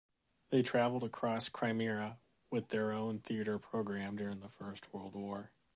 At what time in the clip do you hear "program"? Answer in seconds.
3.59-4.15